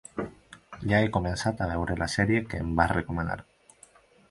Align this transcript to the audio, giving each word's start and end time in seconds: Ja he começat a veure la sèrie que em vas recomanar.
Ja 0.91 0.97
he 1.03 1.11
começat 1.17 1.61
a 1.61 1.67
veure 1.73 1.99
la 2.05 2.09
sèrie 2.15 2.41
que 2.49 2.65
em 2.65 2.75
vas 2.83 2.95
recomanar. 3.01 3.39